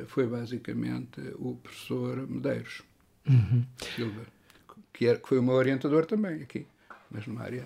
[0.06, 2.82] foi basicamente o professor Medeiros
[3.28, 3.64] uhum.
[3.94, 4.26] Silva,
[4.92, 6.66] que, era, que foi o meu orientador também aqui,
[7.10, 7.64] mas numa área.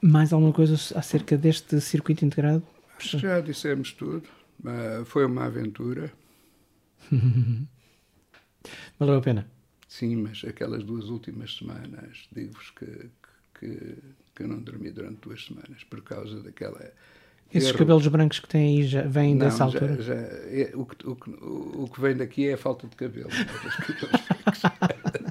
[0.00, 2.62] Mais alguma coisa acerca deste circuito integrado?
[2.98, 4.28] Já dissemos tudo.
[4.60, 6.12] Uh, foi uma aventura.
[8.98, 9.46] Valeu a pena?
[9.88, 13.10] Sim, mas aquelas duas últimas semanas, digo-vos que,
[13.58, 13.96] que,
[14.34, 16.92] que eu não dormi durante duas semanas por causa daquela.
[17.52, 17.78] Esses erro.
[17.78, 20.02] cabelos brancos que têm aí já vêm dessa já- altura?
[20.02, 23.30] já- é- o, que, o, o que vem daqui é a falta de cabelo.